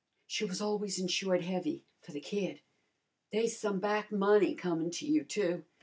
[0.25, 2.61] She was always insured heavy for the kid.
[3.31, 5.63] They's some back money comin' to you, too.